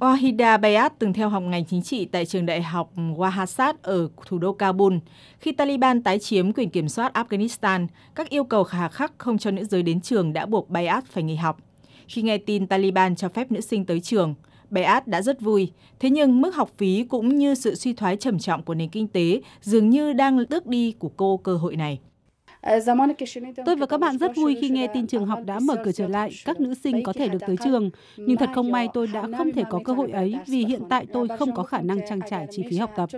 [0.00, 4.38] Wahida Bayat từng theo học ngành chính trị tại trường đại học Wahasat ở thủ
[4.38, 4.94] đô Kabul.
[5.38, 9.50] Khi Taliban tái chiếm quyền kiểm soát Afghanistan, các yêu cầu khả khắc không cho
[9.50, 11.58] nữ giới đến trường đã buộc Bayat phải nghỉ học.
[12.08, 14.34] Khi nghe tin Taliban cho phép nữ sinh tới trường,
[14.70, 15.72] Bayat đã rất vui.
[16.00, 19.08] Thế nhưng mức học phí cũng như sự suy thoái trầm trọng của nền kinh
[19.08, 22.00] tế dường như đang tước đi của cô cơ hội này.
[23.64, 26.08] Tôi và các bạn rất vui khi nghe tin trường học đã mở cửa trở
[26.08, 27.90] lại, các nữ sinh có thể được tới trường.
[28.24, 31.06] Nhưng thật không may tôi đã không thể có cơ hội ấy vì hiện tại
[31.12, 33.10] tôi không có khả năng trang trải chi phí học tập.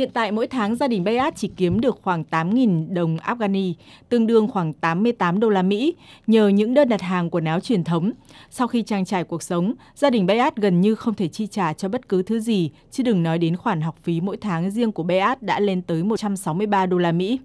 [0.00, 3.74] Hiện tại mỗi tháng gia đình Bayat chỉ kiếm được khoảng 8.000 đồng Afghani,
[4.08, 5.94] tương đương khoảng 88 đô la Mỹ,
[6.26, 8.12] nhờ những đơn đặt hàng quần áo truyền thống.
[8.50, 11.72] Sau khi trang trải cuộc sống, gia đình Bayat gần như không thể chi trả
[11.72, 14.92] cho bất cứ thứ gì, chứ đừng nói đến khoản học phí mỗi tháng riêng
[14.92, 17.40] của Bayat đã lên tới 163 đô la Mỹ.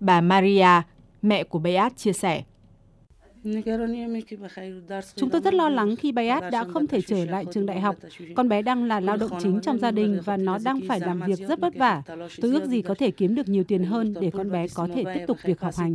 [0.00, 0.82] Bà Maria,
[1.22, 2.42] mẹ của Bayat chia sẻ.
[5.16, 7.96] Chúng tôi rất lo lắng khi Bayat đã không thể trở lại trường đại học.
[8.36, 11.20] Con bé đang là lao động chính trong gia đình và nó đang phải làm
[11.26, 12.02] việc rất vất vả.
[12.40, 15.04] Tôi ước gì có thể kiếm được nhiều tiền hơn để con bé có thể
[15.14, 15.94] tiếp tục việc học hành.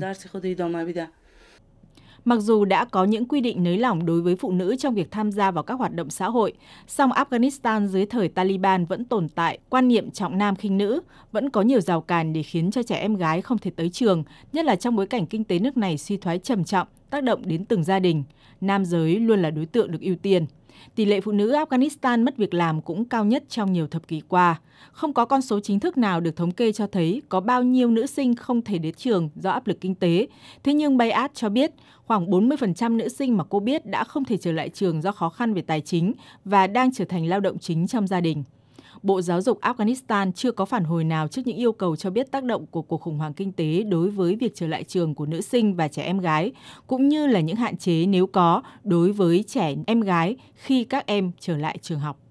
[2.26, 5.12] Mặc dù đã có những quy định nới lỏng đối với phụ nữ trong việc
[5.12, 6.54] tham gia vào các hoạt động xã hội,
[6.88, 11.50] song Afghanistan dưới thời Taliban vẫn tồn tại quan niệm trọng nam khinh nữ, vẫn
[11.50, 14.66] có nhiều rào cản để khiến cho trẻ em gái không thể tới trường, nhất
[14.66, 17.66] là trong bối cảnh kinh tế nước này suy thoái trầm trọng, tác động đến
[17.66, 18.24] từng gia đình.
[18.62, 20.46] Nam giới luôn là đối tượng được ưu tiên.
[20.96, 24.22] Tỷ lệ phụ nữ Afghanistan mất việc làm cũng cao nhất trong nhiều thập kỷ
[24.28, 24.60] qua.
[24.92, 27.90] Không có con số chính thức nào được thống kê cho thấy có bao nhiêu
[27.90, 30.28] nữ sinh không thể đến trường do áp lực kinh tế.
[30.64, 31.72] Thế nhưng Bayat cho biết
[32.06, 35.30] khoảng 40% nữ sinh mà cô biết đã không thể trở lại trường do khó
[35.30, 36.14] khăn về tài chính
[36.46, 38.44] và đang trở thành lao động chính trong gia đình.
[39.04, 42.32] Bộ Giáo dục Afghanistan chưa có phản hồi nào trước những yêu cầu cho biết
[42.32, 45.26] tác động của cuộc khủng hoảng kinh tế đối với việc trở lại trường của
[45.26, 46.52] nữ sinh và trẻ em gái,
[46.88, 51.06] cũng như là những hạn chế nếu có đối với trẻ em gái khi các
[51.06, 52.18] em trở lại trường học.